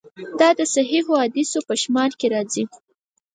[0.39, 2.63] دا د صحیحو حدیثونو په شمار کې راځي.